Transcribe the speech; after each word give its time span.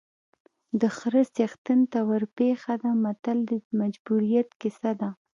د 0.79 0.81
خره 0.97 1.23
څښتن 1.35 1.79
ته 1.91 1.99
ورپېښه 2.09 2.73
ده 2.81 2.91
متل 3.03 3.37
د 3.49 3.51
مجبوریت 3.79 4.49
کیسه 4.61 4.91
ده 4.99 5.09